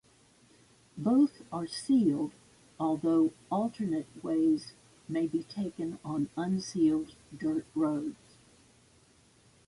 [0.97, 2.31] Both are sealed,
[2.79, 4.73] although alternate ways
[5.07, 8.35] may be taken on unsealed dirt roads.